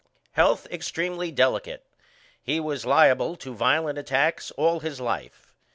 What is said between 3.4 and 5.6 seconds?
violent attacks all his life.